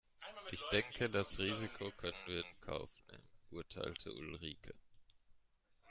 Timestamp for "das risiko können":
1.11-2.17